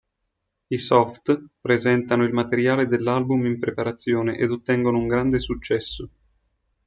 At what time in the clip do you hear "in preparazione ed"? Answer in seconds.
3.45-4.49